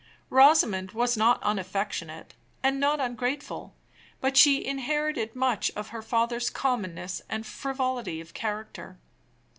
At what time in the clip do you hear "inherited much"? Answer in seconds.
4.65-5.69